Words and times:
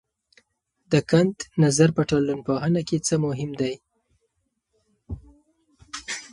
د 0.91 0.93
کنت 1.09 1.39
نظر 1.63 1.89
په 1.97 2.01
ټولنپوهنه 2.09 2.81
کې 2.87 2.97
څه 3.07 3.15
مهم 3.25 3.51
دی؟ 3.61 3.73